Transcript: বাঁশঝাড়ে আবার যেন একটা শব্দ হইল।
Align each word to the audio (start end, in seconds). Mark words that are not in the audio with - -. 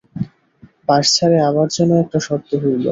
বাঁশঝাড়ে 0.87 1.37
আবার 1.49 1.67
যেন 1.75 1.89
একটা 2.03 2.19
শব্দ 2.27 2.49
হইল। 2.61 2.79